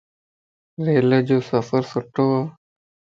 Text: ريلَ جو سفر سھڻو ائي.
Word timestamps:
ريلَ 0.85 1.11
جو 1.29 1.37
سفر 1.51 1.81
سھڻو 1.91 2.27
ائي. 2.39 2.43